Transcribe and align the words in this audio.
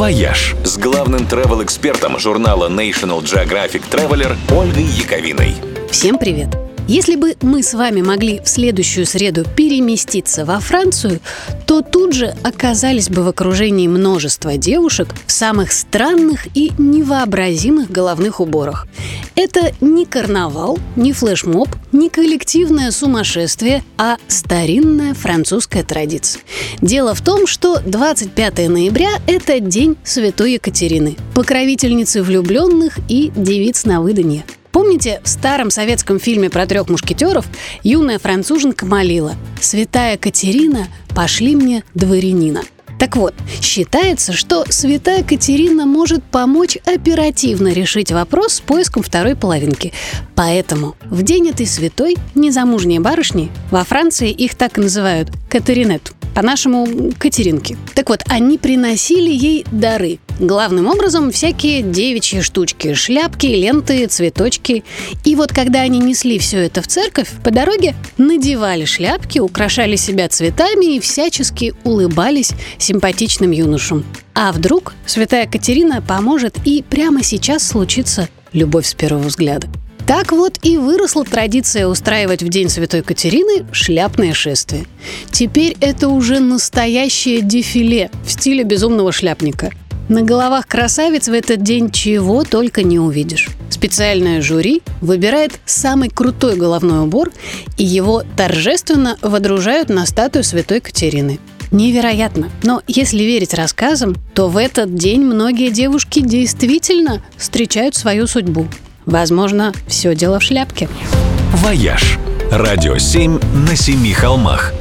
«Вояж» 0.00 0.56
с 0.64 0.78
главным 0.78 1.26
travel-экспертом 1.26 2.18
журнала 2.18 2.70
National 2.70 3.22
Geographic 3.22 3.82
Traveler 3.90 4.34
Ольгой 4.50 4.84
Яковиной. 4.84 5.54
Всем 5.90 6.16
привет! 6.16 6.48
Если 6.88 7.16
бы 7.16 7.36
мы 7.42 7.62
с 7.62 7.74
вами 7.74 8.00
могли 8.00 8.40
в 8.40 8.48
следующую 8.48 9.04
среду 9.04 9.44
переместиться 9.44 10.46
во 10.46 10.58
Францию, 10.58 11.20
то 11.66 11.82
тут 11.82 12.14
же 12.14 12.34
оказались 12.42 13.10
бы 13.10 13.22
в 13.22 13.28
окружении 13.28 13.88
множества 13.88 14.56
девушек 14.56 15.14
в 15.26 15.30
самых 15.30 15.70
странных 15.70 16.46
и 16.56 16.72
невообразимых 16.78 17.90
головных 17.90 18.40
уборах. 18.40 18.86
Это 19.42 19.72
не 19.80 20.04
карнавал, 20.04 20.78
не 20.96 21.14
флешмоб, 21.14 21.70
не 21.92 22.10
коллективное 22.10 22.90
сумасшествие, 22.90 23.82
а 23.96 24.18
старинная 24.28 25.14
французская 25.14 25.82
традиция. 25.82 26.42
Дело 26.82 27.14
в 27.14 27.22
том, 27.22 27.46
что 27.46 27.80
25 27.80 28.68
ноября– 28.68 29.12
это 29.26 29.58
День 29.58 29.96
Святой 30.04 30.52
Екатерины, 30.52 31.16
покровительницы 31.34 32.22
влюбленных 32.22 32.98
и 33.08 33.32
девиц 33.34 33.86
на 33.86 34.02
выданье– 34.02 34.44
Помните, 34.72 35.20
в 35.24 35.28
старом 35.28 35.68
советском 35.70 36.20
фильме 36.20 36.48
про 36.48 36.64
трех 36.64 36.88
мушкетеров 36.88 37.44
юная 37.82 38.20
француженка 38.20 38.86
молила 38.86 39.34
«Святая 39.60 40.16
Катерина, 40.16 40.86
пошли 41.08 41.56
мне 41.56 41.82
дворянина». 41.94 42.62
Так 43.00 43.16
вот, 43.16 43.34
считается, 43.62 44.34
что 44.34 44.66
святая 44.68 45.24
Катерина 45.24 45.86
может 45.86 46.22
помочь 46.22 46.76
оперативно 46.84 47.72
решить 47.72 48.12
вопрос 48.12 48.56
с 48.56 48.60
поиском 48.60 49.02
второй 49.02 49.36
половинки. 49.36 49.94
Поэтому 50.34 50.96
в 51.06 51.22
день 51.22 51.48
этой 51.48 51.66
святой 51.66 52.18
незамужние 52.34 53.00
барышни, 53.00 53.50
во 53.70 53.84
Франции 53.84 54.30
их 54.30 54.54
так 54.54 54.76
и 54.76 54.82
называют– 54.82 55.30
Катеринет, 55.50 56.12
по-нашему– 56.34 57.10
Катеринки. 57.18 57.78
Так 57.94 58.10
вот, 58.10 58.22
они 58.26 58.58
приносили 58.58 59.30
ей 59.30 59.64
дары– 59.72 60.18
Главным 60.40 60.86
образом 60.86 61.30
всякие 61.30 61.82
девичьи 61.82 62.40
штучки, 62.40 62.94
шляпки, 62.94 63.44
ленты, 63.44 64.06
цветочки. 64.06 64.84
И 65.22 65.36
вот 65.36 65.52
когда 65.52 65.82
они 65.82 65.98
несли 65.98 66.38
все 66.38 66.60
это 66.60 66.80
в 66.80 66.86
церковь, 66.86 67.28
по 67.44 67.50
дороге 67.50 67.94
надевали 68.16 68.86
шляпки, 68.86 69.38
украшали 69.38 69.96
себя 69.96 70.30
цветами 70.30 70.96
и 70.96 71.00
всячески 71.00 71.74
улыбались 71.84 72.52
симпатичным 72.78 73.50
юношам. 73.50 74.02
А 74.34 74.50
вдруг 74.52 74.94
святая 75.04 75.46
Катерина 75.46 76.00
поможет 76.00 76.56
и 76.64 76.82
прямо 76.88 77.22
сейчас 77.22 77.66
случится 77.66 78.30
любовь 78.54 78.86
с 78.86 78.94
первого 78.94 79.24
взгляда. 79.24 79.66
Так 80.06 80.32
вот 80.32 80.58
и 80.62 80.78
выросла 80.78 81.26
традиция 81.26 81.86
устраивать 81.86 82.42
в 82.42 82.48
День 82.48 82.70
Святой 82.70 83.02
Катерины 83.02 83.66
шляпное 83.72 84.32
шествие. 84.32 84.86
Теперь 85.30 85.76
это 85.82 86.08
уже 86.08 86.40
настоящее 86.40 87.42
дефиле 87.42 88.10
в 88.24 88.32
стиле 88.32 88.64
безумного 88.64 89.12
шляпника– 89.12 89.70
на 90.10 90.22
головах 90.22 90.66
красавиц 90.66 91.28
в 91.28 91.32
этот 91.32 91.62
день 91.62 91.90
чего 91.90 92.44
только 92.44 92.82
не 92.82 92.98
увидишь. 92.98 93.48
Специальное 93.70 94.42
жюри 94.42 94.82
выбирает 95.00 95.58
самый 95.64 96.10
крутой 96.10 96.56
головной 96.56 97.04
убор, 97.04 97.30
и 97.78 97.84
его 97.84 98.24
торжественно 98.36 99.16
водружают 99.22 99.88
на 99.88 100.04
статую 100.04 100.44
Святой 100.44 100.80
Катерины. 100.80 101.38
Невероятно. 101.70 102.50
Но 102.64 102.82
если 102.88 103.22
верить 103.22 103.54
рассказам, 103.54 104.16
то 104.34 104.48
в 104.48 104.56
этот 104.56 104.96
день 104.96 105.22
многие 105.22 105.70
девушки 105.70 106.20
действительно 106.20 107.22
встречают 107.36 107.94
свою 107.94 108.26
судьбу. 108.26 108.66
Возможно, 109.06 109.72
все 109.86 110.16
дело 110.16 110.40
в 110.40 110.42
шляпке. 110.42 110.88
«Вояж»– 111.54 112.18
радио 112.50 112.98
7 112.98 113.38
на 113.68 113.76
семи 113.76 114.12
холмах– 114.12 114.72